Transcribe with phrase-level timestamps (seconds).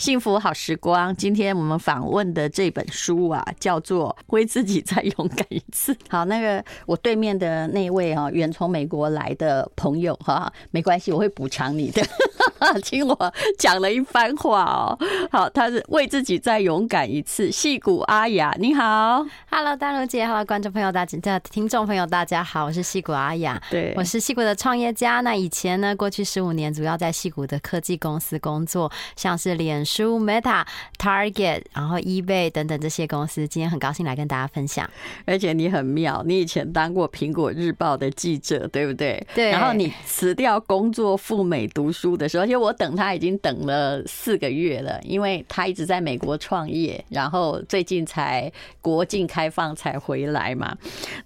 [0.00, 5.92] 幸福好时光，今天我们访问的这本书啊，叫做《为自己再勇敢一次》。
[6.08, 12.02] 好，那个我对面的那位啊，远从美国来的朋友哈，没关系，我会补偿你的。
[12.82, 14.98] 听我讲了一番话哦。
[15.30, 17.52] 好，他是为自己再勇敢一次。
[17.52, 25.20] 戏骨阿雅，你好，Hello，大如姐，Hello，观众朋友大家，听众朋友大家好，我是戏骨阿雅，对，我是戏骨的创业家。
[25.20, 29.84] 那以前呢，过去十五年主要在戏骨的科技公司工作，像是脸。
[29.90, 30.64] 书 Meta、
[30.98, 34.88] Target，然后 eBay 等等这些公司，今天很高兴来跟大家分享。
[35.24, 39.26] 而且你很妙，你以前当过苹果日报的记者，对不对？
[39.34, 39.50] 对。
[39.50, 48.50] 然后你辞掉工作赴美读书的时候，而且我等他已经等了四个月了，因为他一直在美国创业，然后最近才
[48.80, 50.76] 国境开放才回来嘛。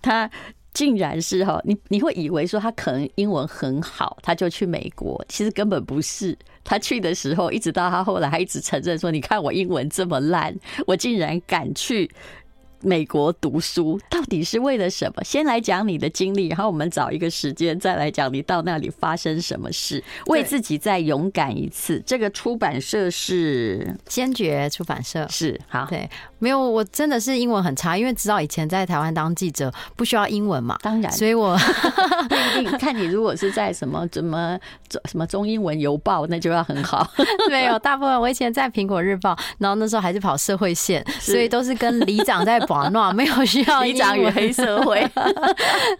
[0.00, 0.30] 他
[0.74, 6.36] 竟然是哈，你你会以为说他可能英文很好，他就去美国，其实根本不是。
[6.62, 10.54] 他去的时候，一直到他后来还一直承认说：“你看我英文这么烂，
[10.86, 12.10] 我竟然敢去。”
[12.86, 15.24] 美国读书到底是为了什么？
[15.24, 22.02] 先来讲你的经历，然后我们找一个时间再来讲你到那里发生什么事，为自己再勇敢一次。
[22.04, 26.06] 这个出版社是坚决出版社，是好对，
[26.44, 31.56] 没有，我真的是英文很差，因为知道以前在台湾当记者不需要英文嘛，当然，所以我
[32.28, 34.58] 不一定看你如果是在什么怎么
[35.06, 37.08] 什么中英文邮报，那就要很好。
[37.48, 42.58] 没有，大部分我以前在苹果日报，然后那时候还是跑社会线，所以都是跟里长在。
[42.74, 45.08] 玩闹 没有需要里长与黑社会。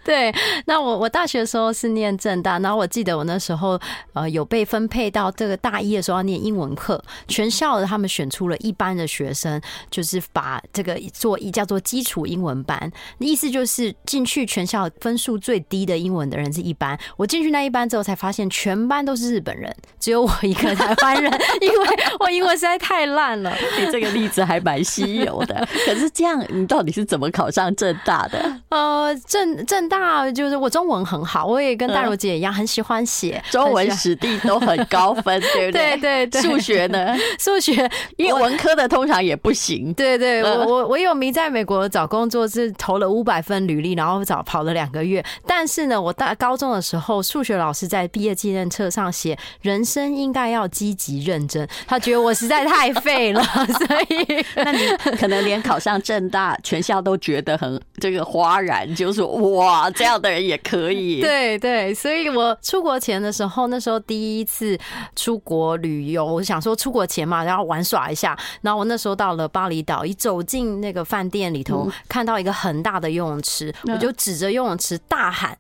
[0.03, 0.35] 对，
[0.67, 3.79] 那我我大学的时候是念正大，然后我记得我那时候
[4.15, 16.99] 呃有被分配到这个大一的时候要念英文课，全校的他们选出了一班的学生，就是把这个做一叫做基础英文班，意思就是进去全校分数最低的英文的人是一班。
[17.17, 23.55] 我进去那一班之后才发现全班都是日本人，只有我一个台湾人，因为我英文实在太烂了。
[23.79, 26.45] 你这个例子还蛮稀有的，可是这样。
[26.49, 28.53] 你到底是怎么考上正大的？
[28.71, 35.97] 呃，正正大就是我中文很好，我也跟大如姐一样很喜欢写中文史地都很高分，对不对？
[35.97, 36.43] 对对对。
[36.43, 37.17] 数学呢？
[37.39, 39.95] 数学因为文科的通常也不行。
[39.95, 45.25] 对对，我我我有迷在美国找工作是投了五百份履历，然后找跑了两个月。
[45.47, 54.81] 但是呢，我大高中的时候，数学老师在毕业纪念册上写人生应该要积极认真，他觉得我实在太废了， 所以那你
[55.19, 56.57] 可能连考上正大。
[56.63, 61.21] 全校都觉得很这个哗然，就是哇，这样的人也可以。
[61.23, 64.79] 对对，所以我出国前的时候，那时候第一次
[65.15, 68.39] 出国旅游，我想说出国前嘛，然后玩耍一下。
[68.63, 75.57] 然后我那时候到了巴厘岛，一走进那个饭店里头，看到一个很大的游泳池，我就指着游泳池大喊。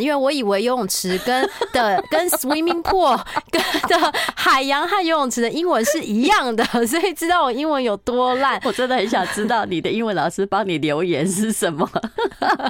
[0.00, 3.18] 因为我以为游泳池跟的 跟 swimming pool
[3.50, 8.60] 跟的海洋和游泳池的英文是一样的， 所以知道我英文有多烂。
[8.64, 11.88] 我真的很想知道你的英文老师帮你留言是什么。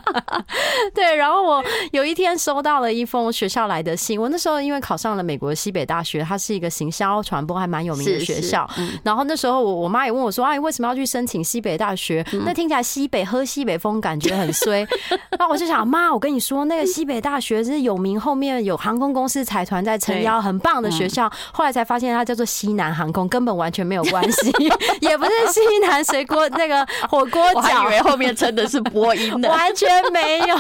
[0.95, 4.21] 对，然后我有一天收到了一封学校来的信。
[4.21, 8.69] 我那时候因为考上了美国西北大学，它是一个行销传播还蛮有名的学校。
[9.03, 12.25] 然后那时候我我妈也问我说：“哎，为什么要去申请西北大学？
[12.45, 14.87] 那听起来西北喝西北风感觉很衰。”
[15.39, 16.50] 那我就想，妈，我跟你说。
[16.50, 21.31] 说那个西北大学是有名，后面有航空公司财团在撑腰，很棒的学校。
[21.53, 24.51] 后来才发现它叫做西南航空，根本完全没有关系，
[25.01, 27.57] 也不是西南水锅那个火锅饺。
[27.57, 30.57] 我还以为后面撑的是波音的， 完全没有。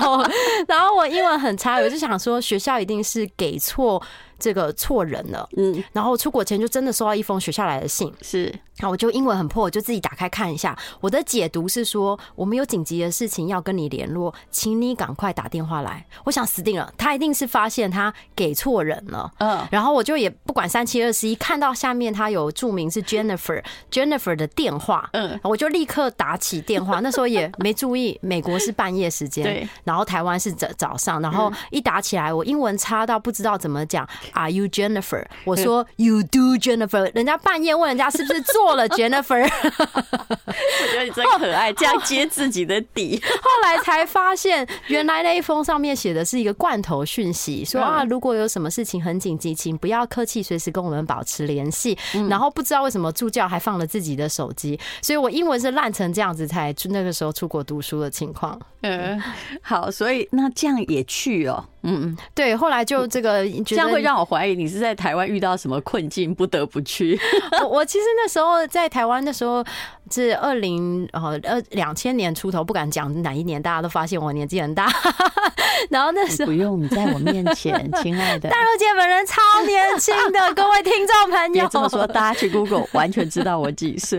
[0.68, 4.00] 然后我英文很差，我就想说学校一定是给错
[4.40, 5.48] 这个错人了。
[5.56, 8.52] 嗯，然后出国前就真的收到一封学校来的信，是。
[8.82, 10.76] 那我就英文很破，我就自己打开看一下。
[11.02, 16.06] 我的解读是说，我们有紧急的事情要跟你联络，请你赶快打电话来。
[16.24, 19.30] 我想死定了，他一定是发现他给错人了。
[19.36, 27.00] 嗯，然后我就也不管三七二十一，看到下面他有注明是 Jennifer，Jennifer 的电话，嗯，我就立刻打起电话。
[27.04, 34.08] 那时候也没注意，美国是半夜时间，对，然后台湾是早早上，然后一打起来，我英文差到不知道怎么讲。
[34.32, 35.26] Are you Jennifer？
[35.44, 37.10] 我说 You do Jennifer。
[37.14, 38.70] 人家半夜问人家是不是做。
[38.70, 43.20] 了 Jennifer，我觉得你真可爱，这样揭自己的底。
[43.42, 51.98] 后来才发现，原来那一封上面写的是一个罐头讯息，说啊，如果有什么事情很紧急，请不要客气，随时跟我们保持联系。
[52.28, 58.56] 然后不知道为什么助教还放了自己的手机，所以我英文是烂成这样子，才那个时候出国读书的情况。
[58.82, 59.20] 嗯，
[59.62, 61.64] 好，所以那这样也去哦。
[61.82, 67.18] 嗯嗯，对，后来就这个这样会让我怀疑你是在台湾遇到什么困境，不得不去。
[67.62, 69.64] 我我其实那时候在台湾的时候，
[70.10, 74.90] 是二零呃二两千年出头，不敢讲哪一年，大家都发现我年纪很大。
[75.88, 84.18] 然后那时候不用你在我面前，亲爱的， 大肉姐本人超年轻的，各位听众朋友，别这么说，大家去 Google 完全知道我几岁。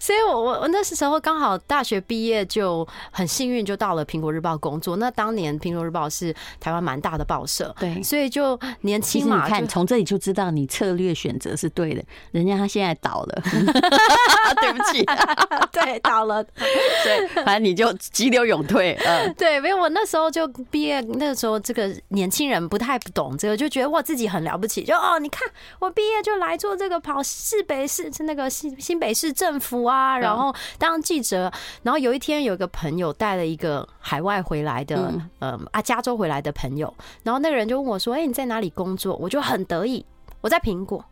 [0.00, 4.96] 所以我我我那时候刚好大学毕业，就很幸运就到了苹果日报工作。
[4.96, 12.02] 那当年苹果日报是台湾蛮大的报社，对，所以就年轻嘛，你看从这里就知道你策略选择是对的。
[12.32, 13.42] 人家他现在倒了
[14.60, 15.04] 对不起，
[15.72, 25.48] 对，倒了，对，反正你就急流勇退，嗯，对，没有，我那时候就毕业，那个时候这个年轻人不太不懂这个，就觉得哇自己很了不起，就哦，你看
[25.78, 31.52] 我毕业就来做这个跑市北市是那个新新北市政府啊，然后当记者，
[31.82, 35.10] 然后有一天有一个朋友带了一个海外回来的，
[35.40, 36.92] 嗯啊加州回来的朋友，
[37.22, 39.16] 然后那个人就问我说，哎，你在哪里工作？
[39.16, 40.04] 我就很得意，
[40.42, 41.02] 我在苹果。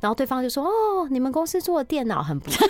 [0.00, 2.66] 然后对方就说：“哦，你们公司做的电脑很不错。”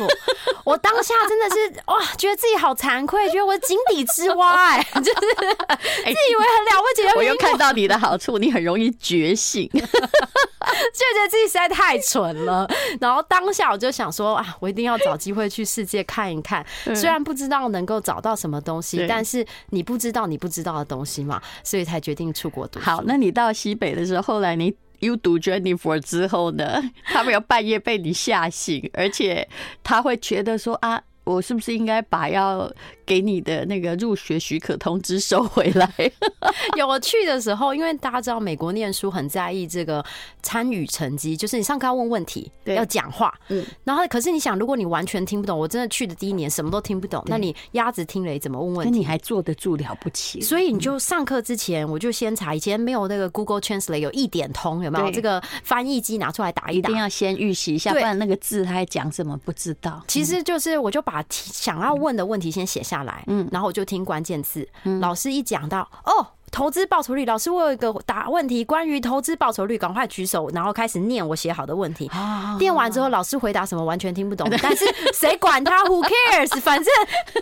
[0.65, 7.17] 我当下真的是哇，觉得自己好惭愧，觉得我井底之蛙，哎， 就是自以为很了不起。
[7.17, 12.69] 我又看到你的好处，你很容易觉醒， 就觉得自己实在太蠢了。
[13.01, 16.65] 然后当下我就想说啊，我一定要找机会去世界看一看。
[16.95, 22.79] 虽然不知道能够找到什么东西，但是你不知道你不知道的东西嘛，所以才决定出国读。
[22.81, 24.75] 好，那你到西北的时候，后来你。
[25.01, 29.47] You do Jennifer 之后呢， 他没有半夜被你吓醒，而且
[29.83, 32.73] 他会觉得说啊，我是不是应该把要。
[33.11, 35.93] 给你的那个入学许可通知收回来。
[36.79, 40.05] 有我去的时候，因为大家知道美国念书很在意这个
[40.43, 43.35] 参与成绩，就是你上课要问问题，要讲话。
[43.49, 49.01] 嗯，然后可是你想，如果你完全听不懂，我真的去的第一年什么都听不懂，那你鸭子听雷怎么问问题？
[49.01, 50.41] 你还坐得住了不起？
[50.41, 56.89] 所以你就上课之前，我就先查，以前没有那个 Google Translate 有一点通，有没有这个翻译机拿出来打一打？
[56.89, 60.01] 一定要先预习一下，不然那个字他在讲什么不知道。
[60.07, 64.69] 其实就是我就把想要问的问题先写下来，嗯，然后我就听关键字，
[65.01, 66.27] 老师一讲到哦。
[66.51, 72.11] 投资报酬率，老师我有一个答问题，关于投资报酬率，赶快举手，然后开始念我写好的问题。
[72.59, 76.61] 念完之后，老师回答什么完全听不懂， 但是谁管他？Who cares？
[76.61, 76.93] 反正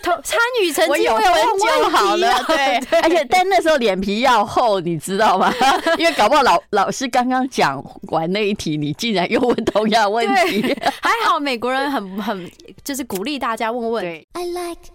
[0.02, 1.24] 投参与成绩我有分
[1.58, 2.44] 就好了。
[2.48, 5.52] 对，而且但那时候脸皮要厚，你知道吗？
[5.98, 10.76] 因为搞不好老老师刚刚讲完那一题，你竟然又问同样问题。
[11.00, 12.50] 还好美国人很很
[12.84, 14.04] 就是鼓励大家问问。
[14.04, 14.90] I like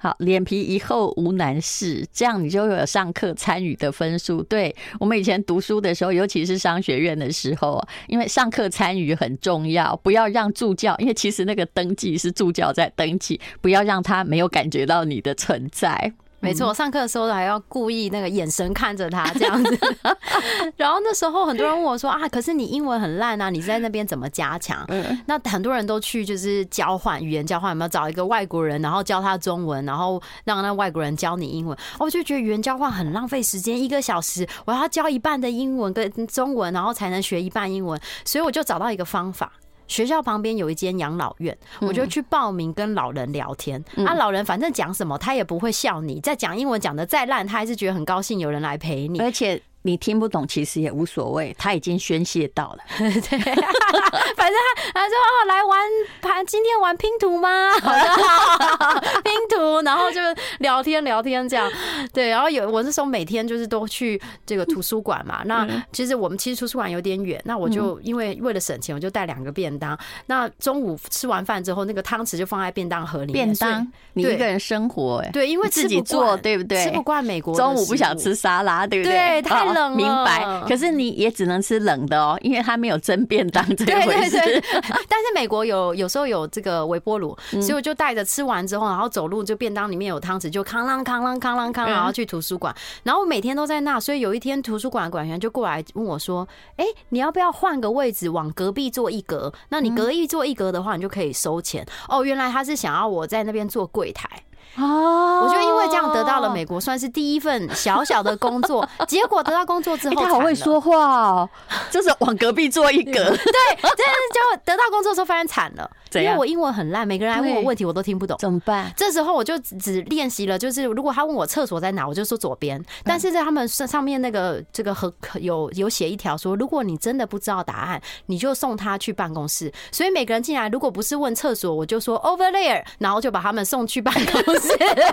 [0.00, 4.40] 好，脸皮一厚无难事，这样你就有上课参与的分数。
[4.44, 16.12] 对，我们以前读书的时候，尤其是商学院的时候，因为上课参与很重要，不要让助教，因为其实那个登记是助教在登记，不要让他没有感觉到你的存在。
[16.40, 19.78] 没错，上课的时候还要故意那个眼神看着他这样子，
[20.76, 24.86] 然后那时候很多人问我说啊，可是你英文很烂啊，你在那边怎么加强？
[25.26, 31.76] 那很多人都去就是交换语言交换，有没有找一个外国人，然后教他中文，然后让那外国人教你英文？
[31.98, 39.52] 我就觉得语言交换很浪费时间，一个小时我要教一半的英文跟中文，然后才能学一半英文，所以我就找到一个方法。
[39.88, 43.82] 学校旁边有一间养老院，我就去报名跟老人聊天。
[44.06, 49.60] 啊，老人反正讲什么他也不会笑你，再讲英文讲的再烂，他还是觉得很高兴有人来陪你，而且。
[49.88, 52.78] 你听不懂，其实也无所谓，他已经宣泄到了。
[52.98, 54.54] 对，反正
[54.92, 55.80] 他他说哦，来玩
[56.20, 57.72] 盘，今天玩拼图吗？
[59.24, 60.20] 拼图，然后就
[60.58, 61.70] 聊天聊天这样。
[62.12, 65.40] 对，然后有我那时候每天就是都去这个图书馆嘛。
[65.46, 69.98] 那其实我们其实图书馆有点远，那我就因为为了省钱，我就带两个便当。
[70.26, 73.46] 那中午吃完饭之后，那个汤匙就放在便当盒里面。
[73.46, 75.30] 便当，你一个人生活哎？
[75.30, 76.84] 对，因为自己做，对不对？
[76.84, 79.40] 吃不惯美国，中午不想吃沙拉，对不对？
[79.40, 79.68] 对，太。
[79.68, 80.62] 冷，明白。
[80.66, 84.30] 可是你也只能吃冷的哦，因为它没有蒸便当这回事。
[84.30, 84.62] 对对对。
[85.08, 92.74] 但是美国有有时候有这个微波炉，所以我就带着吃完之后，然后走路就便当里面有汤匙，就康啷康啷康啷康，然后去图书馆。
[93.02, 99.52] 然后我每天都在那，所以有一天图书馆馆员就过来问我说：“哎，你要不要换个位置，往隔壁坐一格？
[99.68, 104.28] 那你隔壁坐一格的话，你就可以收钱。”哦，原来他是想要我在那边做柜台。
[104.76, 111.48] 哦，我就因为这样得到了美国算是第一份小小的工作， 结果得到工作之后，他好会说话哦，
[111.90, 113.34] 就是往隔壁坐一格， 对，
[113.82, 118.92] 但是就得到工作之后发现惨了，因为我英文很烂，每个人来问我问题我都听不懂，怎么办？
[118.96, 134.47] 这时候我就只练习了，就是如果他问我厕所在哪，我就说左边，但是在他们上上面那个这个和有有写一条说，如果你真的不知道答案，你就送他去办公室，所以每个人进来如果不是问厕所，我就说 over there，然后就把他们送去办公室。
[134.48, 135.12] hon säger.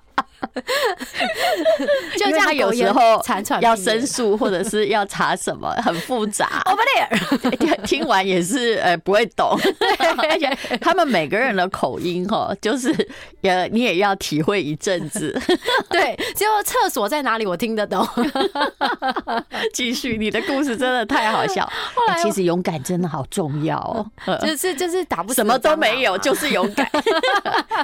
[2.16, 3.22] 就这样，有时候
[3.60, 6.62] 要申诉或者是要查什么，很复杂。
[6.64, 9.58] Over there， 听完也是呃不会懂。
[10.30, 12.90] 而且他们每个人的口音哈，就是
[13.42, 15.38] 呃你也要体会一阵子。
[15.90, 18.06] 对，只有厕所在哪里我听得懂。
[19.72, 21.64] 继续，你的故事真的太好笑。
[21.94, 26.88] 后来其实勇敢真的好重要哦，就是就是打不什么都没有，就是勇敢。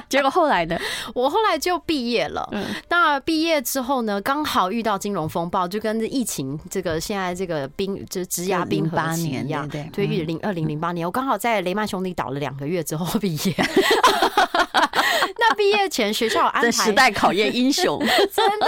[0.09, 0.77] 结果后来呢？
[1.13, 2.49] 我后来就毕业了。
[2.63, 9.67] 嗯，那毕业之后呢，刚好遇到金融风暴，就跟疫情这个现在这个冰就是职涯冰河期一样。
[9.67, 13.55] 对，对，对，零二零零八年，我刚好在雷曼兄弟倒了两个月之后毕业。
[15.37, 17.99] 那毕业前学校有安排，时代考验英雄，
[18.33, 18.67] 真的？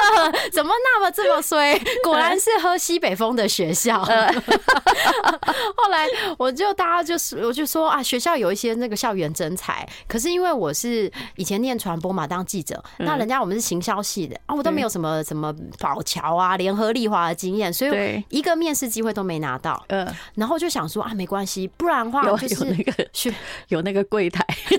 [0.51, 1.79] 怎么那么这么衰？
[2.03, 4.03] 果然是喝西北风的学校。
[5.75, 6.07] 后来
[6.37, 19.83] 我就大家就是我就说啊，学校有一些那个校园真才，可是因为我是以前念传播嘛，当记者，那人家我们是行销系的啊，我都没有什么什么宝桥啊、联合利华的经验，所以一个面试机会都没拿到。
[19.87, 23.33] 嗯，然后就想说啊，没关系，不然的话就是那个学
[23.69, 24.77] 有那个柜台，对，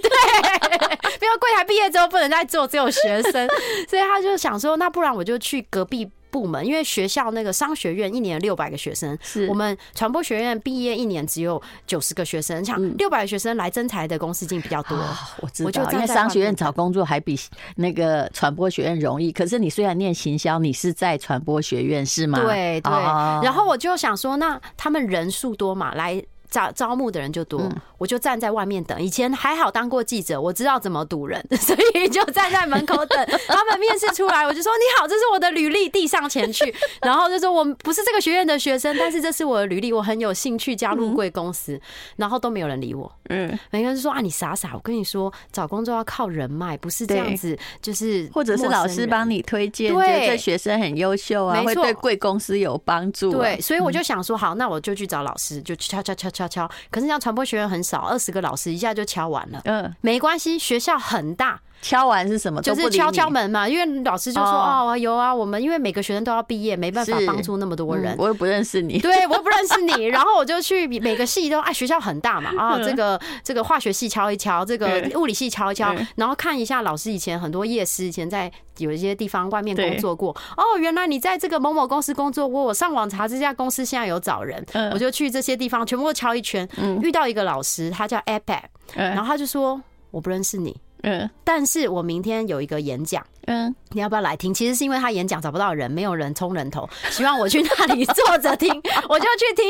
[1.19, 3.49] 不要柜台毕业之后不能再做，只有学生，
[3.89, 6.11] 所以他就想说，那不然我就去隔壁。
[6.29, 14.99] 部门，因为学校那个商学院一年六百个学生，是我们传播学院毕业一年只有九十个学生，像六百个学生来征才的公司进比较多。
[15.41, 17.39] 我知道，因为商学院找工作还比
[17.77, 19.33] 那个传播学院容易。
[19.33, 22.39] 可是你虽然念行销，你是在传播学院是吗？
[22.43, 22.93] 对对。
[22.93, 26.23] 然后我就想说，那他们人数多嘛，来。
[26.49, 27.69] 招招募的人就多，
[27.99, 29.01] 我就站在外面等。
[29.01, 34.47] 以前还好当过记者，我知道怎么堵人， 所以就站在门口等他们面试出来。
[34.47, 41.79] 我就说：“你好，这是我的履历，递上前去。” 然后就说：“我不是这个学院的学生，但是这是我的履历，我很有兴趣加入贵公司。”
[42.17, 43.11] 然后都没有人理我。
[43.29, 44.71] 嗯，每个人就说：“啊，你傻傻！
[44.75, 59.61] 我跟你说，找工作要靠人脉，不是这样子，就是或者是老师帮你推荐，对，这学生很优秀啊，会对贵公司有帮助。”对，所以我就想说：“好，那我就去找老师，就敲敲敲敲。”敲敲，可是像传播学院很少，二十个老师一下就敲完了。
[59.65, 61.61] 嗯，没关系，学校很大。
[61.83, 62.61] 敲完是什么？
[62.63, 68.15] 就是敲敲门嘛，因为老师就说哦，有啊，我们因为每个学生都要毕业，没办法帮助那么多人。
[68.19, 70.07] 我又不认识你，对，我又不认识你。
[70.11, 80.31] 然后我就去每个系都，哎，学校很大嘛，啊，这个这个化学系敲一敲，这个物理系敲一敲，然后看一下老师以前很多夜师以前在有一些地方外面工作过。
[80.57, 82.65] 哦，原来你在这个某某公司工作过。
[82.65, 86.69] 我上网查这家公司现在有找人，我就去这些地方全部都敲一圈，
[87.03, 88.63] 遇到一个老师，他叫 APEC，
[88.95, 89.81] 然后他就说
[90.11, 90.77] 我不认识你。
[91.09, 94.53] 嗯，但是我明天有一个演讲，嗯，你要不要来听？
[94.53, 98.69] 其实是因为他演讲找不到人，没有人充人头，希望我去那里坐着听，
[99.09, 99.65] 我就去听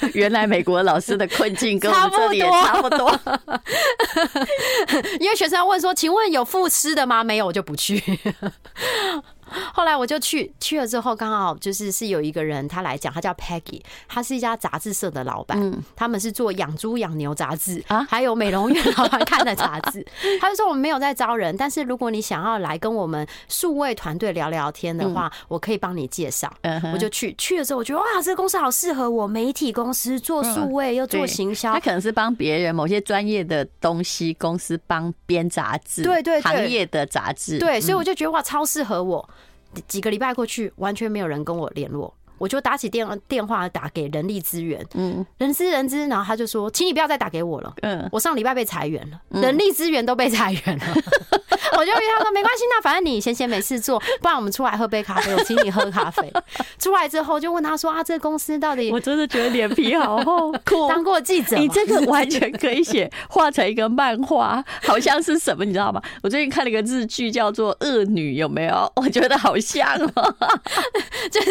[0.00, 0.10] 听。
[0.18, 3.10] 原来美国老师的困境跟我们 这里也差不多，
[5.20, 8.02] 因为学生要问说：“请问有副师的吗？”没有，我就不去。
[9.72, 20.04] 后来我就去去了之后，刚好就是是有一个人他来讲，他叫 Peggy，他是一家杂志社的老板，嗯，他们是做养猪养牛杂志啊，还有美容院老板看的杂志。
[20.40, 26.52] 他就说我们没有在招人，但是如果你想要来跟我们数位团队聊聊天的话，我可以帮你介绍。
[26.92, 39.28] 我就去去了之后，我觉得哇，这个公司好适合我，媒体公司做数位又做行销，他可能是帮别人某些专业的东西公司帮编杂志，对对，行业的杂志，对，所以我就觉得哇，超适合我。
[39.86, 42.14] 几个礼拜过去，完全没有人跟我联络。
[42.38, 50.84] 我就打起电电话打给人力资源，嗯，人资人资，然后他就说，请你不要再打给我了，嗯，我上礼拜被裁员了，人力资源都被裁员了，
[51.76, 56.32] 我就跟他说没关系，那反正你闲闲没事做，不然我们出来喝杯咖啡，我请你喝咖啡。
[56.78, 58.90] 出来之后就问他说啊，这个公司到底？
[58.90, 60.52] 我真的觉得脸皮好厚，
[60.88, 66.00] 当过记者，你这个完全可以写画成一个漫画，好像是什么，你知道吗？
[66.22, 68.90] 我最近看了一个日剧叫做《恶女》，有没有？
[68.96, 70.36] 我觉得好像哦，
[71.30, 71.50] 就是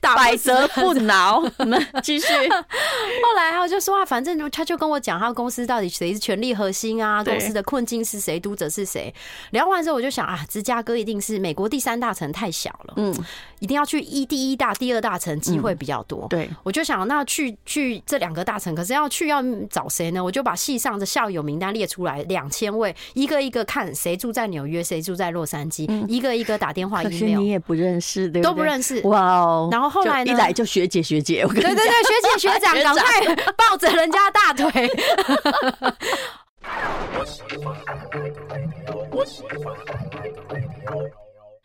[0.00, 0.16] 打。
[0.22, 2.26] 百折不挠，我们继续。
[2.48, 7.24] 后来他就说啊，反正他就跟我讲，他公司到底谁是权力核心啊？
[7.24, 8.38] 公司的困境是谁？
[8.38, 9.12] 读者是谁？
[9.52, 13.14] 聊完之后，我就想啊，芝加哥一定是美国第三大城，太小了，嗯，
[13.60, 16.26] 一定要去一第一大、第二大城，机会比较多。
[16.28, 19.40] 对，我就想那去去这两个大城，可是要去要
[19.70, 20.24] 找谁呢？
[20.24, 27.02] 我就把系上的校友名单列出来，两千位，一个一个看谁住在纽约，谁住在洛杉矶，一个一个打电话。
[27.02, 28.50] 可是你也不认识，对不对？
[28.50, 29.00] 都不认识。
[29.06, 29.68] 哇哦！
[29.70, 30.22] 然后后来。
[30.22, 34.88] 一来就学姐学姐，我跟你讲，对对对，学姐学长，赶快抱着人家大腿。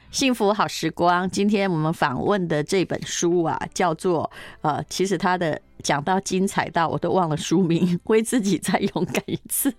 [0.10, 4.30] 幸福好时光，今天我们访问的这本书啊，叫做
[4.62, 9.72] 呃，其实他的讲到精彩到我都忘了书名， 为自己再勇敢一次。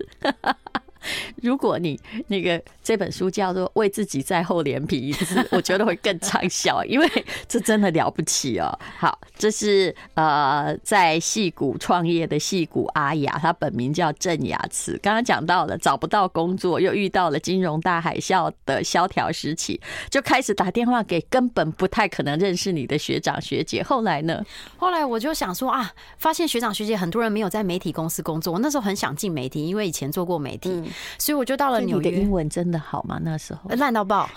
[1.42, 7.08] 如果你那个这本书叫做《为自己再厚脸皮一次》， 我觉得会更畅销，因为
[7.46, 8.78] 这真的了不起哦。
[8.98, 14.98] 好，这是呃在戏谷创业的戏谷阿雅，她本名叫郑雅慈。
[14.98, 23.82] 刚刚讲到了找不到工作，又遇到了金融大海啸的萧条时期，就开始打电话给根本不太可能认识你的学长学姐。
[23.82, 24.44] 后来呢？
[24.76, 30.70] 后来我就想说啊，发现学长学姐很多人没有在媒体公司工作，我那时候很想进媒体，因为以前做过媒体。
[30.70, 30.86] 嗯
[31.18, 32.10] 所以我就到了纽约。
[32.10, 33.18] 你的英文真的好吗？
[33.22, 34.28] 那时候烂到爆，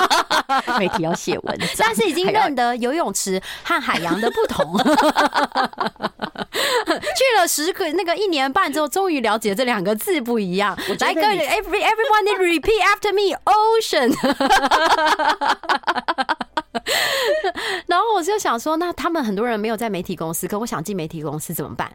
[0.78, 4.78] 媒体要写文章，但是已经认得游泳池和海洋的不同。
[6.92, 10.76] 去了十个那个一年半之后，终于了解这两个字不一样。
[11.00, 14.14] 来个 every everyone repeat after me ocean。
[17.86, 21.92] 然后我就想说，那他们很多人没有在媒体公司，可我想进媒体公司怎么办？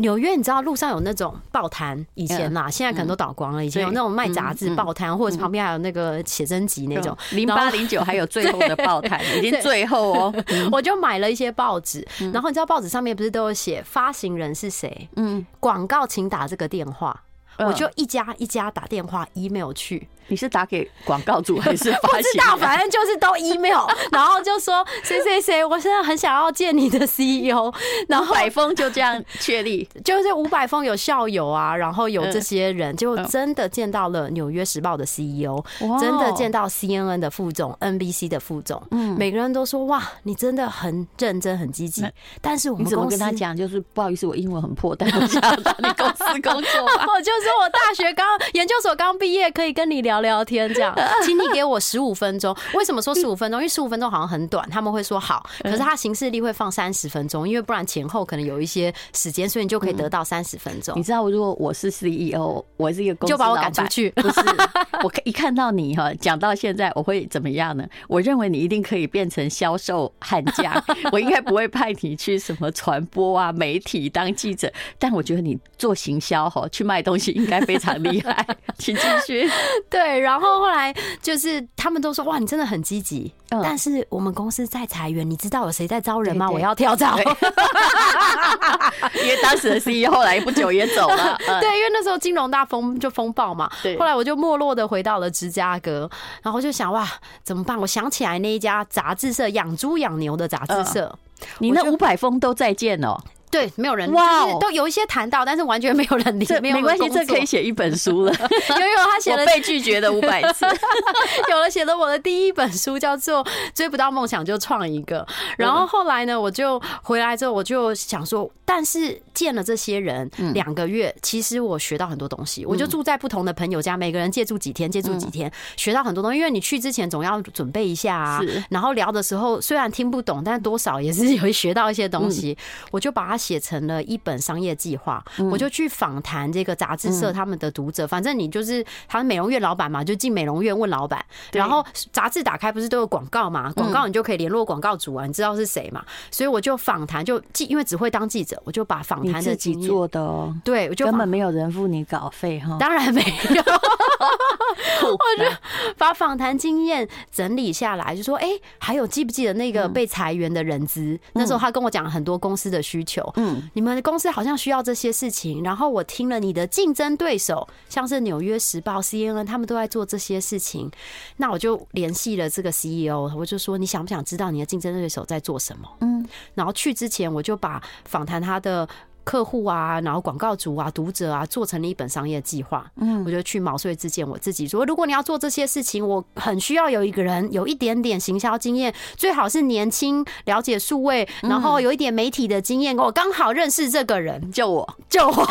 [0.00, 3.64] 纽约，你知道路上有那种报摊，以前呐，现在可能都倒光了。
[3.64, 7.16] 以前有那种卖杂志报摊，或者是旁边还有那个写真集那种。
[7.32, 10.44] 零八零九还有 最后的报摊，已经最后哦。
[10.72, 15.08] 我就买了一些报纸，然后你知道报纸上面不是都有写发行人是谁？
[15.16, 17.22] 嗯，广告请打这个电话。
[17.58, 20.08] 我就一家一家打电话、email 去。
[20.30, 22.16] 你是打给广告主还是发行？
[22.16, 27.70] 不知道，反正就是都 email， 然后就说谁谁谁，我现在很想要见你的 CEO，
[28.08, 35.62] 然后百峰就这样确立，就是五百峰有校友啊，然后有这些人，就真的见到了《纽约时报》的 CEO，
[36.00, 42.06] 真的见到 CNN 的副总，NBC 的副总，嗯，每个人都说哇，你真的很认真、很积极。
[42.40, 43.56] 但是我们怎么跟他讲？
[43.56, 46.82] 就是不好意思，我英文很破，但我想要到你公司工作。
[46.82, 50.19] 我 就说我大学刚研究所刚毕业，可以跟你聊。
[50.20, 52.54] 聊天这样， 请你给我十五分钟。
[52.74, 53.60] 为什么说十五分钟？
[53.60, 60.96] 因为十五分钟好像很短，他们会说好，可是他行事历会放三十分钟，因为不然前后可能有一些时间，所以你就可以得到三十分钟。
[60.96, 64.10] 你知道，如果我是 CEO，我是一个公司，就把我赶出去。
[64.10, 64.40] 不是，
[65.02, 67.86] 我一看到你哈，讲到现在，我会怎么样呢？
[68.08, 70.72] 我认为你一定可以变成销售悍将，
[71.12, 78.46] 我应该不会派你去什么传播啊、媒体当记者，但我觉得你做行销哈，去卖东西应该非常厉害。
[78.78, 79.48] 请继续。
[79.88, 79.99] 对。
[80.00, 83.30] 对，然后后来就是他们都说哇，你真的很积极。
[83.50, 86.48] 但是我们公司在裁员，你知道有谁在招人吗？
[86.48, 87.18] 我要跳槽。
[89.14, 91.36] 因为当时的 CEO 后来不久也走了。
[91.60, 93.70] 对，因为那时候金融大风就风暴嘛。
[93.82, 93.98] 对。
[93.98, 96.08] 后来我就没落的回到了芝加哥，
[96.42, 97.06] 然后就想哇，
[97.42, 97.78] 怎么办？
[97.78, 101.18] 我想起来那一家杂志社，养猪养牛的杂志社。
[101.58, 103.20] 你那五百封都再见哦。
[103.50, 106.46] 对，没有人哇，都有一些谈到，但是完全没有人理。
[106.62, 108.32] 没关系，这可以写一本书了。
[108.32, 110.64] 有有，他写了被拒绝的 五百次，
[111.50, 115.20] 有了写了我的第一本书，叫做《追不到梦想就创一个》。
[115.56, 122.64] 然后后来呢，我就回来之后，我就想说，但是见了这些人两个月，其实我学到很多东西。
[122.64, 126.38] 我就住在不同的朋友家，每个人借住几天，借住几天，学到很多东西。
[126.38, 132.56] 因为你去之前总要准备一下啊，然后聊的时候虽然听不懂，但多少也是会学到一些东西。
[132.92, 133.39] 我就把它。
[133.40, 138.06] 写成了一本商业计划，我就去访谈这个杂志社他们的读者。
[138.06, 141.24] 反正你就是他是美容院老板嘛，就进美容院问老板。
[141.52, 143.72] 然后杂志打开不是都有广告嘛？
[143.72, 146.04] 广告你就可以联络广告主啊，你知道是谁嘛？
[146.30, 150.54] 所以我就访谈，就记，因为只会当记者，我就把访谈的自己做的哦。
[150.62, 153.62] 对，我就根本没有人付你稿费哈，当然没有。
[155.00, 155.50] 我就
[155.96, 158.48] 把访谈经验整理下来，就说：哎，
[158.78, 161.18] 还有记不记得那个被裁员的人资？
[161.32, 163.22] 那时候他跟我讲很多公司的需求。
[163.36, 165.62] 嗯，你们公司好像需要这些事情。
[165.62, 170.90] 然后我听了你的竞争对手，像是《纽约时报》、CNN，他们都在做这些事情。
[171.36, 175.88] 那我就联系了这个 CEO，我就说，你想不想知道你的竞争对手在做什么？
[176.00, 178.88] 嗯，然后去之前我就把访谈他的。
[179.30, 182.90] 客户啊，然后广告主啊，读者啊，做成了一本商业计划。
[182.96, 192.98] 嗯，我就去毛遂自荐，我自己说，如果你要做这些事情，我很需要有一个人有一点点行销经验，最好是年轻、了解数位，然后有一点媒体的经验。
[192.98, 195.48] 我刚好认识这个人，就我， 就我。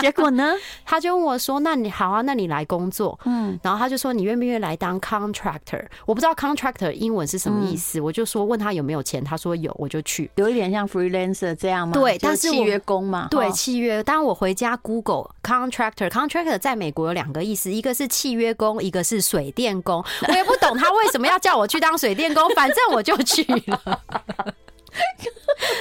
[0.00, 10.30] 结果呢，他就问我说：“那你好啊，那你来工作。”嗯，然后他就说：“你愿不愿意来当 contractor？” 我不知道 contractor 英文是什么意思，我就说问他有没有钱，他说有，我就去。
[10.36, 11.94] 有一点像 freelancer 这样吗？
[11.94, 12.48] 对，但是。
[12.48, 14.02] 契约工嘛，对，契约。
[14.02, 20.04] 当我回家 Google contractor，contractor 在美国有两个意思，一个是契约工，一个是水电工。
[20.28, 24.02] 我也不懂他为什么要叫我去当水电工，反正我就去了。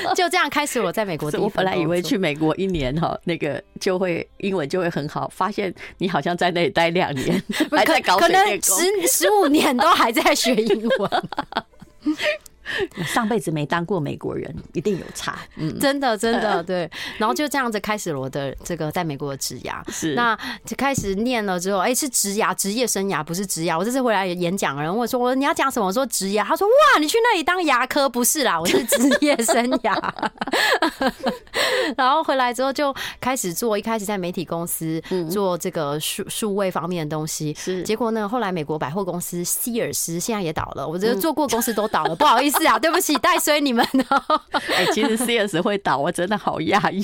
[0.16, 1.32] 就这样开始我在美国。
[1.40, 11.10] 我本来以为去美国一年哈，那个就会英文就会很好，发现你好像在那里待两年，还在搞可能十十五年都还在学英文。
[13.06, 15.38] 上辈子没当过美国人，一定有差。
[15.56, 16.90] 嗯，真的 真的对。
[17.18, 19.82] 然后就这样子开始了我的这个在美国的职涯。
[19.92, 23.78] 是，那就开始念了之后，哎，是职涯职业生涯，不是职涯。
[23.78, 28.08] 我这次回来演讲，人问我说：“我你要讲什么？”我说：“职涯。”他说：“哇，你去那里当牙科？
[28.10, 29.98] 不是啦，我是职业生涯。”
[31.98, 37.54] 然后回来之后就开始做，一开始在媒体公司做这个数数位方面的东西。
[37.58, 40.88] 是，结果呢，后来美国百货公司希尔斯现在也倒了。
[40.88, 43.86] 我觉得做过公司都倒了， 不好意思啊，对不起，带衰你们。
[44.76, 47.02] 哎，其实希尔斯会倒，我真的好讶异。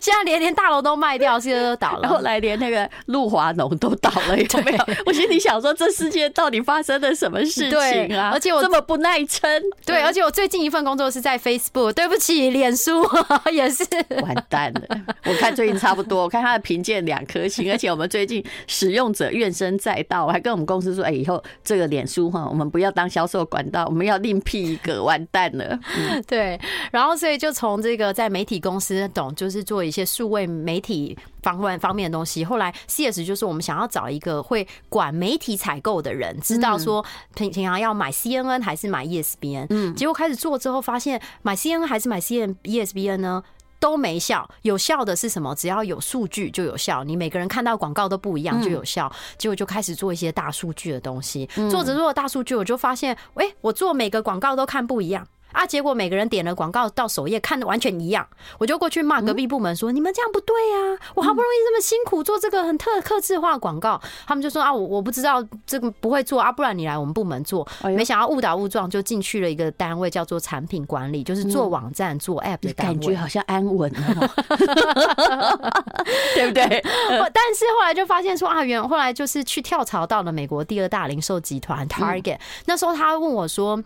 [0.00, 2.08] 现在连连大楼都卖掉，现在都倒了。
[2.08, 4.84] 后来连那个露华浓都倒了，有没有？
[5.06, 8.30] 我心里想说，这世界到底发生了什么事情啊？
[8.32, 9.50] 而且我这么不耐撑。
[9.84, 13.02] 对，而且我最近一份工作是在 Facebook，对不起，脸书
[13.52, 13.84] 也是
[14.22, 14.82] 完蛋了。
[15.24, 25.78] 我看最近差不多，我看他的评鉴两颗星， 而且我们最近使用者怨声载道，我还跟我们公司说，哎，以后这个脸书哈，我们不要当销售管道，我们要另辟一个，完蛋了。
[25.96, 32.44] 嗯、 对，然后所以就从这个在媒体公司懂，就是做一些数位媒体方面方面的东西。
[32.44, 39.66] 后来 CS 就是我们想要找一个会管媒体采购的人，知道说平平常要买 CNN 还是买 ESPN。
[39.70, 43.42] 嗯，结果开始做之后，发现买 CNN 还是买 CNN ESPN 呢？
[43.80, 45.52] 都没效，有效的是什么？
[45.56, 47.02] 只要有数据就有效。
[47.02, 49.12] 你每个人看到广告都不一样就有效。
[49.36, 51.46] 结果就开始做一些大数据的东西。
[51.68, 55.26] 做着做着大数据，我就发现，哎，我做每个广告都看不一样。
[55.52, 55.66] 啊！
[55.66, 58.26] 结果每个人点了广告到首页看的完全一样，
[58.58, 60.98] 我就过去骂隔壁部门说：“你们这样不对呀！
[61.14, 67.66] 我好不容易这么辛苦做这个很特克制化广告，他们就说啊，我我不知道这个不会做啊，不然你来我们部门做。
[67.82, 73.90] 没想到误打误撞就进去了一个单位，叫做产品管理，就是做网站、做 App 的单位，感觉好像安稳，
[76.34, 76.82] 对不对？
[77.32, 82.38] 但是后来就发现说啊，原后来就是去跳槽到了美国第二大零售集团 Target。
[82.66, 83.82] 那时候他问我说。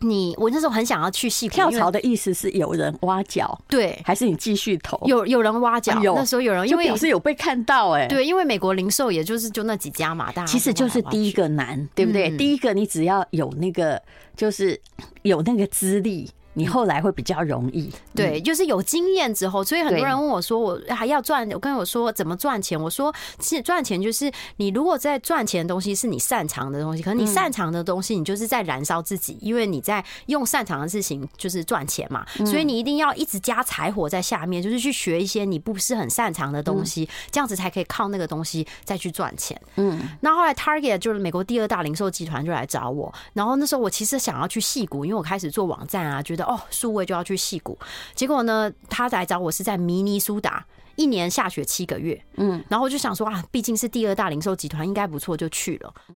[0.00, 5.00] 你我那时候很想要去矽谷，跳槽的意思是有人挖角，对，还是你继续投？
[5.06, 12.36] 有有人挖角，有那时候有人，因为表示有被看到哎，对，因为美国零售也就是就那几家嘛，大家其实就是第一个难，对不对？
[12.36, 14.00] 第一个你只要有那个，
[14.36, 14.78] 就是
[15.22, 16.30] 有那个资历。
[16.58, 22.80] 你后来会比较容易，对，就是有经验之后，所以很多人问我说，我还要赚，我跟我说怎么赚钱？
[22.80, 39.60] 我说，其实赚钱就是你如果在赚钱的东西是你擅长的东西，可能你擅长的东西，你就是在燃烧自己，因为你在用擅长的事情就是赚钱嘛，所以你一定要一直加柴火在下面，就是去学一些你不是很擅长的东西，这样子才可以靠那个东西再去赚钱。
[39.74, 46.45] 嗯，那后来 Target 就是美国第二大零售集团就来找我，然后那时候我其实想要去戏谷，因为我开始做网站啊，觉得。
[46.46, 47.76] 哦，数位就要去戏谷，
[48.14, 55.92] 结果呢，他来找我是在明尼苏达，一年下雪七个月，嗯，然后我就想说啊，毕竟是第二大零售集团，应该不错，就去了。